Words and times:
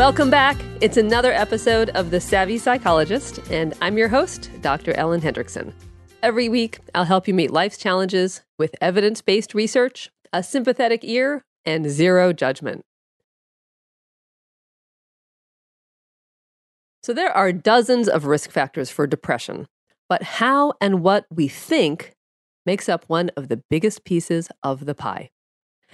Welcome 0.00 0.30
back. 0.30 0.56
It's 0.80 0.96
another 0.96 1.30
episode 1.30 1.90
of 1.90 2.10
The 2.10 2.22
Savvy 2.22 2.56
Psychologist, 2.56 3.38
and 3.50 3.74
I'm 3.82 3.98
your 3.98 4.08
host, 4.08 4.50
Dr. 4.62 4.94
Ellen 4.94 5.20
Hendriksen. 5.20 5.74
Every 6.22 6.48
week, 6.48 6.78
I'll 6.94 7.04
help 7.04 7.28
you 7.28 7.34
meet 7.34 7.50
life's 7.50 7.76
challenges 7.76 8.40
with 8.58 8.74
evidence 8.80 9.20
based 9.20 9.52
research, 9.52 10.08
a 10.32 10.42
sympathetic 10.42 11.04
ear, 11.04 11.44
and 11.66 11.90
zero 11.90 12.32
judgment. 12.32 12.80
So, 17.02 17.12
there 17.12 17.30
are 17.30 17.52
dozens 17.52 18.08
of 18.08 18.24
risk 18.24 18.50
factors 18.50 18.88
for 18.88 19.06
depression, 19.06 19.66
but 20.08 20.22
how 20.22 20.72
and 20.80 21.02
what 21.02 21.26
we 21.28 21.46
think 21.46 22.14
makes 22.64 22.88
up 22.88 23.04
one 23.06 23.30
of 23.36 23.48
the 23.48 23.62
biggest 23.68 24.06
pieces 24.06 24.48
of 24.62 24.86
the 24.86 24.94
pie. 24.94 25.28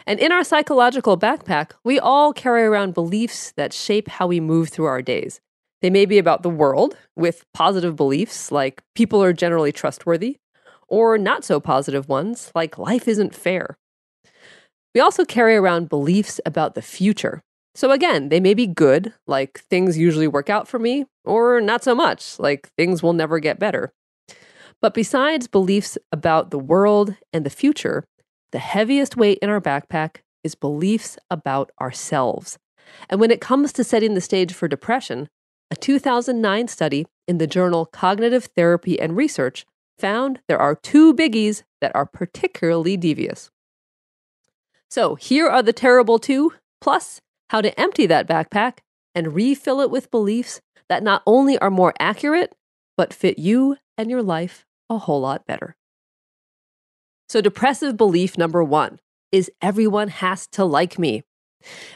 And 0.05 0.21
in 0.21 0.33
our 0.33 0.45
psychological 0.45 1.17
backpack, 1.17 1.73
we 1.85 1.99
all 1.99 2.33
carry 2.33 2.65
around 2.65 2.95
beliefs 2.95 3.53
that 3.57 3.73
shape 3.73 4.09
how 4.09 4.27
we 4.27 4.41
move 4.41 4.69
through 4.69 4.87
our 4.87 5.03
days. 5.03 5.41
They 5.83 5.91
may 5.91 6.07
be 6.07 6.19
about 6.19 6.43
the 6.43 6.51
world, 6.51 6.97
with 7.15 7.45
positive 7.55 7.97
beliefs 7.97 8.51
like 8.51 8.83
people 8.95 9.23
are 9.23 9.33
generally 9.33 9.73
trustworthy, 9.73 10.39
or 10.89 11.19
not 11.19 11.45
so 11.45 11.61
positive 11.61 12.09
ones 12.09 12.51
like 12.55 12.79
life 12.79 13.07
isn't 13.09 13.35
fair. 13.35 13.79
We 14.95 15.01
also 15.01 15.25
carry 15.25 15.57
around 15.57 15.89
beliefs 15.89 16.41
about 16.47 16.75
the 16.75 16.83
future, 16.83 17.43
so 17.77 17.91
again, 17.91 18.31
they 18.31 18.41
may 18.41 18.55
be 18.55 18.67
good, 18.67 19.13
like 19.27 19.61
things 19.69 19.99
usually 19.99 20.27
work 20.27 20.49
out 20.49 20.67
for 20.67 20.79
me, 20.79 21.05
or 21.27 21.61
not 21.61 21.85
so 21.85 21.95
much, 21.95 22.39
like 22.39 22.71
things 22.79 23.03
will 23.03 23.13
never 23.13 23.39
get 23.39 23.59
better. 23.59 23.93
But 24.81 24.95
besides 24.95 25.47
beliefs 25.47 25.99
about 26.11 26.51
the 26.51 26.59
world 26.59 27.17
and 27.35 27.45
the 27.45 27.51
future, 27.51 28.05
the 28.57 28.61
heaviest 28.61 29.19
weight 29.19 29.39
in 29.43 29.51
our 29.51 29.61
backpack 29.61 30.23
is 30.43 30.55
beliefs 30.55 31.19
about 31.31 31.71
ourselves. 31.79 32.59
And 33.11 33.21
when 33.21 33.31
it 33.31 33.39
comes 33.39 33.71
to 33.75 33.85
setting 33.85 34.15
the 34.15 34.21
stage 34.23 34.55
for 34.55 34.67
depression, 34.67 35.29
a 35.71 35.77
2009 35.77 36.67
study 36.67 37.05
in 37.29 37.37
the 37.37 37.47
journal 37.47 37.85
Cognitive 37.85 38.49
Therapy 38.57 38.99
and 38.99 39.15
Research 39.15 39.67
found 39.99 40.41
there 40.49 40.59
are 40.59 40.75
two 40.75 41.13
biggies 41.13 41.65
that 41.83 41.95
are 41.95 42.07
particularly 42.07 42.97
devious. 42.97 43.51
So 44.89 45.17
here 45.17 45.49
are 45.49 45.63
the 45.63 45.75
terrible 45.75 46.19
two, 46.19 46.55
plus 46.81 47.21
how 47.51 47.61
to 47.61 47.79
empty 47.79 48.07
that 48.07 48.27
backpack 48.27 48.79
and 49.15 49.35
refill 49.35 49.83
it 49.83 49.91
with 49.91 50.11
beliefs 50.11 50.63
that 50.89 51.03
not 51.03 51.23
only 51.27 51.59
are 51.59 51.69
more 51.69 51.93
accurate, 52.01 52.55
but 52.97 53.13
fit 53.13 53.39
you 53.39 53.77
and 53.99 54.09
your 54.09 54.23
life 54.23 54.65
a 54.89 54.97
whole 54.97 55.21
lot 55.21 55.47
better. 55.47 55.77
So, 57.29 57.41
depressive 57.41 57.97
belief 57.97 58.39
number 58.39 58.63
one 58.63 59.01
is 59.33 59.51
everyone 59.61 60.09
has 60.09 60.47
to 60.49 60.65
like 60.65 60.99
me. 60.99 61.25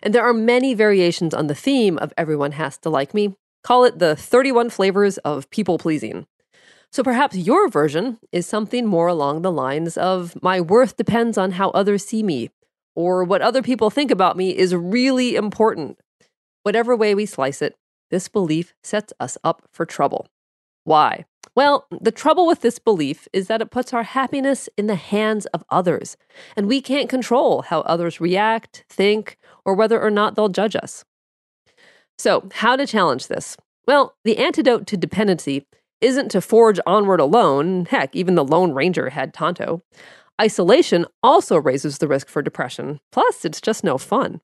And 0.02 0.14
there 0.14 0.24
are 0.24 0.34
many 0.34 0.74
variations 0.74 1.32
on 1.32 1.46
the 1.46 1.54
theme 1.54 1.98
of 1.98 2.12
everyone 2.16 2.52
has 2.52 2.76
to 2.78 2.90
like 2.90 3.14
me. 3.14 3.34
Call 3.62 3.84
it 3.84 3.98
the 3.98 4.16
31 4.16 4.70
flavors 4.70 5.18
of 5.18 5.48
people 5.50 5.78
pleasing. 5.78 6.26
So 6.92 7.04
perhaps 7.04 7.36
your 7.36 7.68
version 7.68 8.18
is 8.32 8.46
something 8.46 8.84
more 8.84 9.06
along 9.06 9.42
the 9.42 9.52
lines 9.52 9.96
of 9.96 10.40
my 10.42 10.60
worth 10.60 10.96
depends 10.96 11.38
on 11.38 11.52
how 11.52 11.70
others 11.70 12.04
see 12.04 12.24
me, 12.24 12.50
or 12.96 13.22
what 13.22 13.42
other 13.42 13.62
people 13.62 13.90
think 13.90 14.10
about 14.10 14.36
me 14.36 14.56
is 14.56 14.74
really 14.74 15.36
important. 15.36 16.00
Whatever 16.64 16.96
way 16.96 17.14
we 17.14 17.26
slice 17.26 17.62
it, 17.62 17.76
this 18.10 18.28
belief 18.28 18.74
sets 18.82 19.12
us 19.20 19.38
up 19.44 19.68
for 19.72 19.86
trouble. 19.86 20.26
Why? 20.82 21.26
Well, 21.56 21.86
the 21.90 22.12
trouble 22.12 22.46
with 22.46 22.60
this 22.60 22.78
belief 22.78 23.26
is 23.32 23.48
that 23.48 23.60
it 23.60 23.70
puts 23.70 23.92
our 23.92 24.04
happiness 24.04 24.68
in 24.76 24.86
the 24.86 24.94
hands 24.94 25.46
of 25.46 25.64
others, 25.68 26.16
and 26.56 26.68
we 26.68 26.80
can't 26.80 27.08
control 27.08 27.62
how 27.62 27.80
others 27.80 28.20
react, 28.20 28.84
think, 28.88 29.36
or 29.64 29.74
whether 29.74 30.00
or 30.00 30.10
not 30.10 30.36
they'll 30.36 30.48
judge 30.48 30.76
us. 30.76 31.04
So, 32.18 32.48
how 32.52 32.76
to 32.76 32.86
challenge 32.86 33.26
this? 33.26 33.56
Well, 33.86 34.14
the 34.24 34.38
antidote 34.38 34.86
to 34.88 34.96
dependency 34.96 35.66
isn't 36.00 36.30
to 36.30 36.40
forge 36.40 36.78
onward 36.86 37.20
alone. 37.20 37.86
Heck, 37.86 38.14
even 38.14 38.34
the 38.34 38.44
Lone 38.44 38.72
Ranger 38.72 39.10
had 39.10 39.34
Tonto. 39.34 39.82
Isolation 40.40 41.04
also 41.22 41.56
raises 41.58 41.98
the 41.98 42.08
risk 42.08 42.28
for 42.28 42.42
depression. 42.42 43.00
Plus, 43.12 43.44
it's 43.44 43.60
just 43.60 43.84
no 43.84 43.98
fun. 43.98 44.40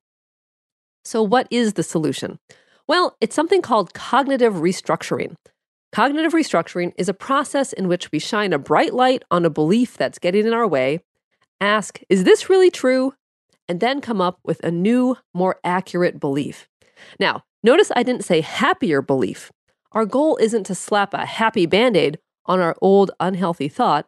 So, 1.05 1.23
what 1.23 1.47
is 1.51 1.75
the 1.75 1.83
solution? 1.83 2.39
Well, 2.89 3.17
it's 3.21 3.35
something 3.35 3.63
called 3.63 3.95
cognitive 3.95 4.55
restructuring. 4.55 5.37
Cognitive 5.97 6.35
restructuring 6.35 6.93
is 6.99 7.09
a 7.09 7.15
process 7.15 7.73
in 7.73 7.89
which 7.89 8.13
we 8.13 8.19
shine 8.19 8.53
a 8.53 8.59
bright 8.59 8.93
light 8.93 9.23
on 9.31 9.47
a 9.47 9.49
belief 9.49 9.97
that's 9.97 10.19
getting 10.19 10.47
in 10.47 10.53
our 10.53 10.67
way, 10.69 11.01
ask, 11.59 12.03
is 12.11 12.25
this 12.25 12.51
really 12.51 12.71
true? 12.71 13.15
And 13.67 13.81
then 13.81 14.03
come 14.03 14.21
up 14.21 14.39
with 14.45 14.63
a 14.63 14.71
new, 14.71 15.17
more 15.33 15.57
accurate 15.65 16.21
belief. 16.21 16.69
Now, 17.19 17.45
notice 17.63 17.91
I 17.97 18.03
didn't 18.03 18.27
say 18.27 18.43
happier 18.43 19.01
belief. 19.01 19.51
Our 19.93 20.05
goal 20.05 20.37
isn't 20.37 20.65
to 20.65 20.75
slap 20.75 21.15
a 21.15 21.25
happy 21.25 21.65
band 21.65 21.97
aid 21.97 22.19
on 22.45 22.61
our 22.61 22.77
old 22.83 23.11
unhealthy 23.19 23.69
thought. 23.71 24.07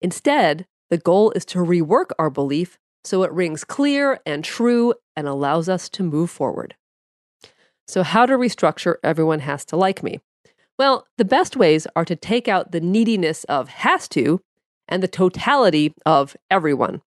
Instead, 0.00 0.66
the 0.90 0.98
goal 0.98 1.30
is 1.36 1.44
to 1.44 1.60
rework 1.60 2.10
our 2.18 2.30
belief 2.30 2.80
so 3.04 3.22
it 3.22 3.30
rings 3.30 3.62
clear 3.62 4.18
and 4.26 4.42
true 4.42 4.92
and 5.14 5.28
allows 5.28 5.68
us 5.68 5.88
to 5.90 6.02
move 6.02 6.32
forward. 6.32 6.74
So, 7.86 8.02
how 8.02 8.26
to 8.26 8.36
restructure 8.36 8.96
everyone 9.04 9.38
has 9.38 9.64
to 9.66 9.76
like 9.76 10.02
me? 10.02 10.18
Well, 10.78 11.06
the 11.16 11.24
best 11.24 11.56
ways 11.56 11.86
are 11.96 12.04
to 12.04 12.14
take 12.14 12.46
out 12.46 12.70
the 12.70 12.80
neediness 12.80 13.44
of 13.44 13.68
has 13.68 14.08
to 14.10 14.40
and 14.86 15.02
the 15.02 15.08
totality 15.08 15.92
of 16.06 16.36
everyone. 16.50 17.02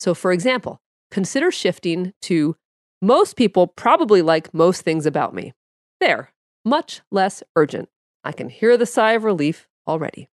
So, 0.00 0.12
for 0.12 0.32
example, 0.32 0.80
consider 1.10 1.50
shifting 1.52 2.12
to 2.22 2.56
most 3.00 3.36
people 3.36 3.68
probably 3.68 4.22
like 4.22 4.52
most 4.52 4.82
things 4.82 5.06
about 5.06 5.34
me. 5.34 5.52
There, 6.00 6.32
much 6.64 7.00
less 7.10 7.42
urgent. 7.54 7.88
I 8.24 8.32
can 8.32 8.48
hear 8.48 8.76
the 8.76 8.86
sigh 8.86 9.12
of 9.12 9.24
relief 9.24 9.68
already. 9.86 10.28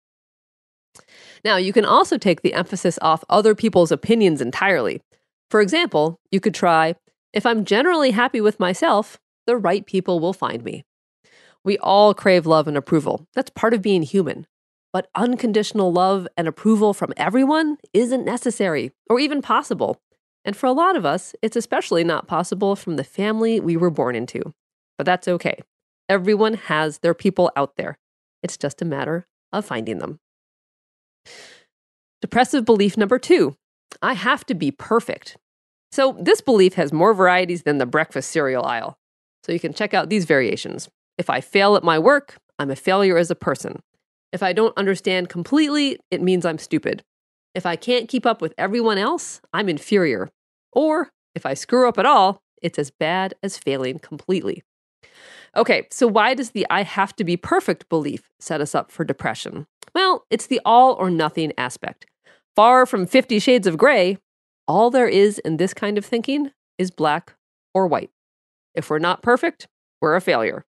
Now, 1.46 1.58
you 1.58 1.72
can 1.72 1.86
also 1.86 2.18
take 2.18 2.42
the 2.42 2.54
emphasis 2.54 2.98
off 3.02 3.24
other 3.30 3.54
people's 3.54 3.92
opinions 3.92 4.42
entirely. 4.42 5.02
For 5.50 5.62
example, 5.62 6.20
you 6.32 6.40
could 6.40 6.54
try 6.54 6.96
if 7.34 7.46
I'm 7.46 7.66
generally 7.66 8.12
happy 8.12 8.42
with 8.42 8.60
myself, 8.60 9.20
the 9.46 9.58
right 9.58 9.86
people 9.86 10.20
will 10.20 10.34
find 10.34 10.64
me. 10.64 10.84
We 11.64 11.78
all 11.80 12.14
crave 12.14 12.46
love 12.46 12.68
and 12.68 12.78
approval. 12.78 13.28
That's 13.36 13.50
part 13.50 13.74
of 13.74 13.82
being 13.82 14.04
human. 14.04 14.48
But 14.92 15.10
unconditional 15.16 15.92
love 15.92 16.28
and 16.36 16.48
approval 16.48 16.94
from 16.94 17.14
everyone 17.16 17.78
isn't 17.94 18.26
necessary 18.26 18.92
or 19.10 19.20
even 19.20 19.42
possible. 19.42 20.02
And 20.44 20.56
for 20.56 20.66
a 20.66 20.72
lot 20.72 20.96
of 20.96 21.06
us, 21.06 21.36
it's 21.42 21.58
especially 21.58 22.04
not 22.04 22.28
possible 22.28 22.76
from 22.76 22.96
the 22.96 23.04
family 23.04 23.60
we 23.60 23.78
were 23.78 23.92
born 23.92 24.16
into. 24.16 24.54
But 24.98 25.06
that's 25.06 25.28
okay. 25.28 25.60
Everyone 26.08 26.56
has 26.56 27.00
their 27.00 27.14
people 27.14 27.52
out 27.56 27.76
there. 27.76 27.98
It's 28.42 28.58
just 28.58 28.82
a 28.82 28.86
matter 28.86 29.28
of 29.54 29.66
finding 29.66 30.00
them. 30.00 30.20
Depressive 32.22 32.66
belief 32.66 32.98
number 32.98 33.20
two 33.20 33.56
I 34.02 34.14
have 34.14 34.46
to 34.46 34.54
be 34.54 34.72
perfect. 34.72 35.38
So, 35.92 36.16
this 36.20 36.42
belief 36.42 36.76
has 36.76 36.94
more 36.94 37.14
varieties 37.14 37.64
than 37.64 37.80
the 37.80 37.86
breakfast 37.86 38.30
cereal 38.30 38.64
aisle. 38.64 38.98
So, 39.44 39.52
you 39.52 39.60
can 39.60 39.74
check 39.74 39.94
out 39.94 40.10
these 40.10 40.26
variations. 40.26 40.90
If 41.20 41.30
I 41.30 41.42
fail 41.42 41.76
at 41.76 41.84
my 41.84 42.00
work, 42.00 42.38
I'm 42.58 42.72
a 42.72 42.78
failure 42.78 43.18
as 43.18 43.30
a 43.30 43.36
person. 43.36 43.82
If 44.32 44.42
I 44.42 44.54
don't 44.54 44.78
understand 44.78 45.28
completely, 45.28 46.00
it 46.10 46.22
means 46.22 46.46
I'm 46.46 46.58
stupid. 46.58 47.04
If 47.54 47.66
I 47.66 47.76
can't 47.76 48.08
keep 48.08 48.26
up 48.26 48.42
with 48.42 48.54
everyone 48.58 48.98
else, 48.98 49.42
I'm 49.52 49.68
inferior. 49.68 50.30
Or 50.72 51.10
if 51.36 51.46
I 51.46 51.56
screw 51.56 51.90
up 51.90 52.00
at 52.00 52.06
all, 52.06 52.42
it's 52.62 52.80
as 52.80 52.90
bad 52.90 53.34
as 53.44 53.58
failing 53.58 54.00
completely. 54.00 54.64
Okay, 55.58 55.88
so 55.92 56.08
why 56.08 56.34
does 56.36 56.52
the 56.52 56.66
I 56.70 56.84
have 56.84 57.14
to 57.18 57.26
be 57.26 57.36
perfect 57.36 57.90
belief 57.90 58.30
set 58.40 58.62
us 58.62 58.74
up 58.74 58.90
for 58.90 59.04
depression? 59.04 59.68
Well, 59.94 60.24
it's 60.30 60.48
the 60.48 60.62
all 60.64 60.94
or 60.94 61.10
nothing 61.10 61.52
aspect. 61.58 62.06
Far 62.56 62.86
from 62.86 63.06
50 63.06 63.40
shades 63.40 63.68
of 63.68 63.78
gray, 63.78 64.20
all 64.70 64.90
there 64.90 65.10
is 65.10 65.38
in 65.40 65.58
this 65.58 65.74
kind 65.74 65.98
of 65.98 66.06
thinking 66.06 66.52
is 66.78 66.92
black 66.92 67.36
or 67.74 67.88
white. 67.88 68.12
If 68.74 68.90
we're 68.90 69.00
not 69.00 69.22
perfect, 69.22 69.68
we're 70.02 70.16
a 70.16 70.22
failure. 70.22 70.64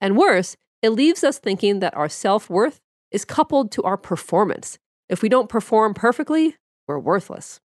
And 0.00 0.16
worse, 0.16 0.56
it 0.82 0.90
leaves 0.90 1.24
us 1.24 1.38
thinking 1.38 1.80
that 1.80 1.96
our 1.96 2.08
self 2.08 2.48
worth 2.48 2.80
is 3.10 3.24
coupled 3.24 3.72
to 3.72 3.82
our 3.82 3.96
performance. 3.96 4.78
If 5.08 5.22
we 5.22 5.28
don't 5.28 5.48
perform 5.48 5.94
perfectly, 5.94 6.56
we're 6.86 6.98
worthless. 6.98 7.60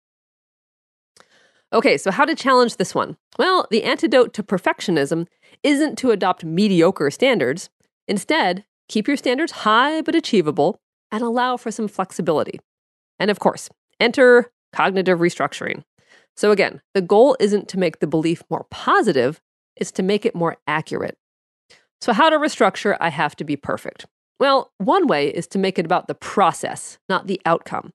Okay, 1.73 1.97
so 1.97 2.11
how 2.11 2.25
to 2.25 2.35
challenge 2.35 2.75
this 2.75 2.93
one? 2.93 3.15
Well, 3.39 3.65
the 3.71 3.83
antidote 3.83 4.33
to 4.33 4.43
perfectionism 4.43 5.27
isn't 5.63 5.97
to 5.99 6.11
adopt 6.11 6.43
mediocre 6.43 7.09
standards. 7.09 7.69
Instead, 8.07 8.65
keep 8.89 9.07
your 9.07 9.15
standards 9.15 9.51
high 9.51 10.01
but 10.01 10.15
achievable 10.15 10.81
and 11.11 11.23
allow 11.23 11.57
for 11.57 11.71
some 11.71 11.87
flexibility. 11.87 12.59
And 13.19 13.31
of 13.31 13.39
course, 13.39 13.69
enter 13.99 14.51
cognitive 14.73 15.19
restructuring. 15.19 15.83
So 16.35 16.51
again, 16.51 16.81
the 16.93 17.01
goal 17.01 17.37
isn't 17.39 17.67
to 17.69 17.79
make 17.79 17.99
the 17.99 18.07
belief 18.07 18.43
more 18.49 18.65
positive, 18.69 19.41
it's 19.75 19.91
to 19.93 20.03
make 20.03 20.25
it 20.25 20.35
more 20.35 20.57
accurate. 20.67 21.17
So, 22.01 22.13
how 22.13 22.29
to 22.29 22.37
restructure 22.37 22.97
I 22.99 23.09
have 23.09 23.35
to 23.35 23.43
be 23.43 23.55
perfect? 23.55 24.07
Well, 24.39 24.71
one 24.79 25.05
way 25.05 25.27
is 25.27 25.45
to 25.47 25.59
make 25.59 25.77
it 25.77 25.85
about 25.85 26.07
the 26.07 26.15
process, 26.15 26.97
not 27.07 27.27
the 27.27 27.39
outcome. 27.45 27.93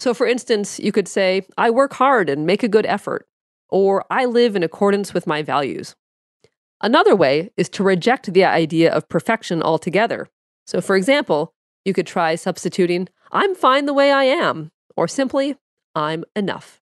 So, 0.00 0.14
for 0.14 0.26
instance, 0.26 0.80
you 0.80 0.90
could 0.90 1.06
say, 1.06 1.42
I 1.58 1.68
work 1.68 1.92
hard 1.92 2.30
and 2.30 2.46
make 2.46 2.62
a 2.62 2.68
good 2.68 2.86
effort, 2.86 3.28
or 3.68 4.06
I 4.10 4.24
live 4.24 4.56
in 4.56 4.62
accordance 4.62 5.12
with 5.12 5.26
my 5.26 5.42
values. 5.42 5.94
Another 6.80 7.14
way 7.14 7.50
is 7.58 7.68
to 7.70 7.84
reject 7.84 8.32
the 8.32 8.44
idea 8.44 8.90
of 8.90 9.08
perfection 9.08 9.62
altogether. 9.62 10.28
So, 10.66 10.80
for 10.80 10.96
example, 10.96 11.52
you 11.84 11.92
could 11.92 12.06
try 12.06 12.36
substituting, 12.36 13.08
I'm 13.30 13.54
fine 13.54 13.84
the 13.84 13.94
way 13.94 14.12
I 14.12 14.24
am, 14.24 14.72
or 14.96 15.06
simply, 15.06 15.56
I'm 15.94 16.24
enough. 16.34 16.80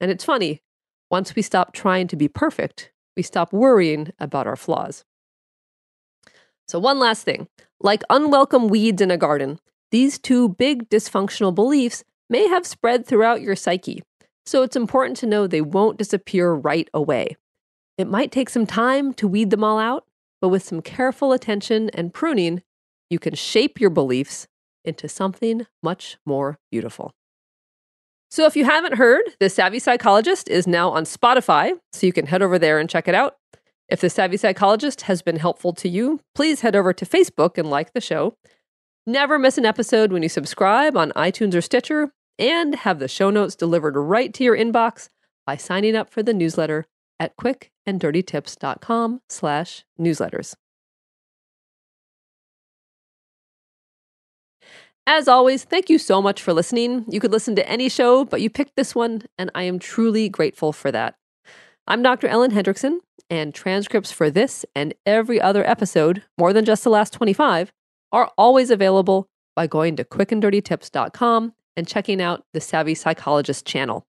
And 0.00 0.10
it's 0.10 0.24
funny, 0.24 0.62
once 1.10 1.34
we 1.34 1.42
stop 1.42 1.72
trying 1.72 2.06
to 2.08 2.16
be 2.16 2.28
perfect, 2.28 2.92
we 3.16 3.24
stop 3.24 3.52
worrying 3.52 4.12
about 4.20 4.46
our 4.46 4.56
flaws. 4.56 5.04
So, 6.68 6.78
one 6.78 6.98
last 6.98 7.24
thing 7.24 7.48
like 7.80 8.02
unwelcome 8.10 8.68
weeds 8.68 9.02
in 9.02 9.10
a 9.10 9.16
garden, 9.16 9.58
these 9.90 10.18
two 10.18 10.50
big 10.50 10.88
dysfunctional 10.88 11.54
beliefs 11.54 12.04
may 12.30 12.48
have 12.48 12.66
spread 12.66 13.06
throughout 13.06 13.42
your 13.42 13.56
psyche, 13.56 14.02
so 14.46 14.62
it's 14.62 14.76
important 14.76 15.16
to 15.18 15.26
know 15.26 15.46
they 15.46 15.60
won't 15.60 15.98
disappear 15.98 16.52
right 16.52 16.88
away. 16.94 17.36
It 17.98 18.08
might 18.08 18.32
take 18.32 18.48
some 18.48 18.66
time 18.66 19.12
to 19.14 19.28
weed 19.28 19.50
them 19.50 19.62
all 19.62 19.78
out, 19.78 20.06
but 20.40 20.48
with 20.48 20.62
some 20.62 20.80
careful 20.80 21.32
attention 21.32 21.90
and 21.90 22.14
pruning, 22.14 22.62
you 23.10 23.18
can 23.18 23.34
shape 23.34 23.80
your 23.80 23.90
beliefs 23.90 24.48
into 24.84 25.08
something 25.08 25.66
much 25.82 26.16
more 26.24 26.58
beautiful. 26.70 27.12
So, 28.30 28.46
if 28.46 28.56
you 28.56 28.64
haven't 28.64 28.94
heard, 28.94 29.22
The 29.40 29.50
Savvy 29.50 29.78
Psychologist 29.78 30.48
is 30.48 30.66
now 30.66 30.88
on 30.90 31.04
Spotify, 31.04 31.72
so 31.92 32.06
you 32.06 32.14
can 32.14 32.26
head 32.26 32.40
over 32.40 32.58
there 32.58 32.78
and 32.78 32.88
check 32.88 33.06
it 33.06 33.14
out. 33.14 33.36
If 33.88 34.00
The 34.00 34.10
Savvy 34.10 34.36
Psychologist 34.36 35.02
has 35.02 35.22
been 35.22 35.36
helpful 35.36 35.72
to 35.74 35.88
you, 35.88 36.20
please 36.34 36.60
head 36.60 36.76
over 36.76 36.92
to 36.92 37.04
Facebook 37.04 37.58
and 37.58 37.68
like 37.68 37.92
the 37.92 38.00
show. 38.00 38.36
Never 39.06 39.38
miss 39.38 39.58
an 39.58 39.66
episode 39.66 40.12
when 40.12 40.22
you 40.22 40.28
subscribe 40.28 40.96
on 40.96 41.10
iTunes 41.12 41.54
or 41.54 41.60
Stitcher, 41.60 42.12
and 42.38 42.74
have 42.76 42.98
the 42.98 43.08
show 43.08 43.30
notes 43.30 43.56
delivered 43.56 43.96
right 43.96 44.32
to 44.34 44.44
your 44.44 44.56
inbox 44.56 45.08
by 45.46 45.56
signing 45.56 45.96
up 45.96 46.10
for 46.10 46.22
the 46.22 46.32
newsletter 46.32 46.86
at 47.20 47.36
quickanddirtytips.com 47.36 49.20
slash 49.28 49.84
newsletters. 50.00 50.54
As 55.06 55.26
always, 55.26 55.64
thank 55.64 55.90
you 55.90 55.98
so 55.98 56.22
much 56.22 56.40
for 56.40 56.52
listening. 56.52 57.04
You 57.08 57.18
could 57.18 57.32
listen 57.32 57.56
to 57.56 57.68
any 57.68 57.88
show, 57.88 58.24
but 58.24 58.40
you 58.40 58.48
picked 58.48 58.76
this 58.76 58.94
one, 58.94 59.22
and 59.36 59.50
I 59.54 59.64
am 59.64 59.80
truly 59.80 60.28
grateful 60.28 60.72
for 60.72 60.92
that. 60.92 61.16
I'm 61.88 62.02
Dr. 62.02 62.28
Ellen 62.28 62.52
Hendriksen, 62.52 62.98
and 63.32 63.54
transcripts 63.54 64.12
for 64.12 64.30
this 64.30 64.62
and 64.74 64.92
every 65.06 65.40
other 65.40 65.66
episode, 65.66 66.22
more 66.36 66.52
than 66.52 66.66
just 66.66 66.84
the 66.84 66.90
last 66.90 67.14
25, 67.14 67.72
are 68.12 68.30
always 68.36 68.70
available 68.70 69.26
by 69.56 69.66
going 69.66 69.96
to 69.96 70.04
quickanddirtytips.com 70.04 71.54
and 71.74 71.88
checking 71.88 72.20
out 72.20 72.44
the 72.52 72.60
Savvy 72.60 72.94
Psychologist 72.94 73.64
channel. 73.64 74.04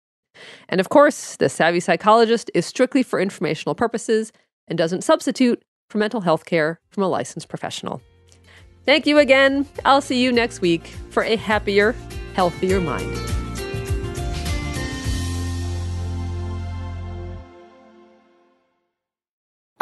And 0.69 0.81
of 0.81 0.89
course, 0.89 1.37
the 1.37 1.49
Savvy 1.49 1.79
Psychologist 1.79 2.51
is 2.53 2.67
strictly 2.67 3.05
for 3.05 3.21
informational 3.21 3.77
purposes 3.77 4.33
and 4.67 4.77
doesn't 4.77 5.05
substitute 5.05 5.63
for 5.89 5.99
mental 5.99 6.23
health 6.23 6.45
care 6.45 6.81
from 6.91 7.05
a 7.05 7.09
licensed 7.09 7.49
professional. 7.49 8.03
Thank 8.85 9.07
you 9.07 9.19
again. 9.19 9.69
I'll 9.85 10.01
see 10.01 10.21
you 10.21 10.33
next 10.33 10.61
week 10.61 10.89
for 11.11 11.23
a 11.23 11.37
happier, 11.37 11.95
healthier 12.35 12.81
mind. 12.81 13.32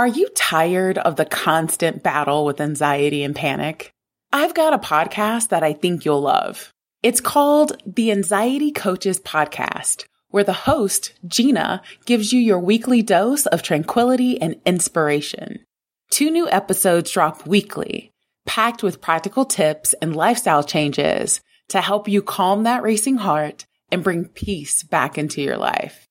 Are 0.00 0.08
you 0.08 0.30
tired 0.34 0.96
of 0.96 1.16
the 1.16 1.26
constant 1.26 2.02
battle 2.02 2.46
with 2.46 2.58
anxiety 2.58 3.22
and 3.22 3.36
panic? 3.36 3.92
I've 4.32 4.54
got 4.54 4.72
a 4.72 4.78
podcast 4.78 5.50
that 5.50 5.62
I 5.62 5.74
think 5.74 6.06
you'll 6.06 6.22
love. 6.22 6.72
It's 7.02 7.20
called 7.20 7.76
the 7.84 8.10
Anxiety 8.10 8.72
Coaches 8.72 9.20
Podcast, 9.20 10.06
where 10.30 10.42
the 10.42 10.54
host, 10.54 11.12
Gina, 11.26 11.82
gives 12.06 12.32
you 12.32 12.40
your 12.40 12.60
weekly 12.60 13.02
dose 13.02 13.44
of 13.44 13.62
tranquility 13.62 14.40
and 14.40 14.56
inspiration. 14.64 15.66
Two 16.08 16.30
new 16.30 16.48
episodes 16.48 17.10
drop 17.10 17.46
weekly, 17.46 18.10
packed 18.46 18.82
with 18.82 19.02
practical 19.02 19.44
tips 19.44 19.92
and 20.00 20.16
lifestyle 20.16 20.64
changes 20.64 21.42
to 21.68 21.82
help 21.82 22.08
you 22.08 22.22
calm 22.22 22.62
that 22.62 22.82
racing 22.82 23.18
heart 23.18 23.66
and 23.92 24.02
bring 24.02 24.24
peace 24.28 24.82
back 24.82 25.18
into 25.18 25.42
your 25.42 25.58
life. 25.58 26.08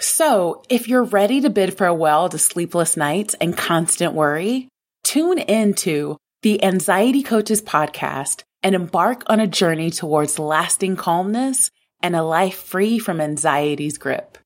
So 0.00 0.62
if 0.70 0.88
you're 0.88 1.04
ready 1.04 1.42
to 1.42 1.50
bid 1.50 1.76
farewell 1.76 2.30
to 2.30 2.38
sleepless 2.38 2.96
nights 2.96 3.34
and 3.34 3.54
constant 3.54 4.14
worry, 4.14 4.68
tune 5.04 5.38
into 5.38 6.16
the 6.40 6.64
Anxiety 6.64 7.22
Coaches 7.22 7.60
podcast 7.60 8.42
and 8.62 8.74
embark 8.74 9.24
on 9.26 9.40
a 9.40 9.46
journey 9.46 9.90
towards 9.90 10.38
lasting 10.38 10.96
calmness 10.96 11.70
and 12.02 12.16
a 12.16 12.22
life 12.22 12.56
free 12.56 12.98
from 12.98 13.20
anxiety's 13.20 13.98
grip. 13.98 14.38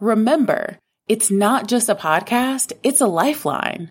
Remember, 0.00 0.78
it's 1.08 1.30
not 1.30 1.68
just 1.68 1.90
a 1.90 1.94
podcast, 1.94 2.72
it's 2.82 3.02
a 3.02 3.06
lifeline. 3.06 3.90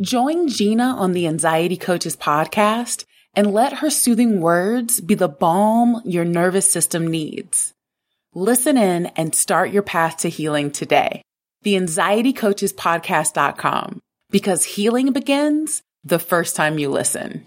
Join 0.00 0.48
Gina 0.48 0.96
on 0.96 1.12
the 1.12 1.26
Anxiety 1.26 1.76
Coaches 1.76 2.16
podcast 2.16 3.04
and 3.34 3.52
let 3.52 3.74
her 3.74 3.90
soothing 3.90 4.40
words 4.40 5.02
be 5.02 5.14
the 5.14 5.28
balm 5.28 6.00
your 6.06 6.24
nervous 6.24 6.70
system 6.70 7.06
needs. 7.06 7.74
Listen 8.34 8.78
in 8.78 9.06
and 9.06 9.34
start 9.34 9.72
your 9.72 9.82
path 9.82 10.18
to 10.18 10.28
healing 10.30 10.70
today. 10.70 11.20
The 11.62 11.76
Anxiety 11.76 12.32
Coaches 12.32 12.72
Podcast.com 12.72 14.00
because 14.30 14.64
healing 14.64 15.12
begins 15.12 15.82
the 16.02 16.18
first 16.18 16.56
time 16.56 16.78
you 16.78 16.88
listen. 16.90 17.46